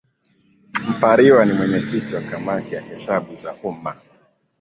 [0.89, 3.95] Mpariwa ni mwenyekiti wa Kamati ya Hesabu za Umma.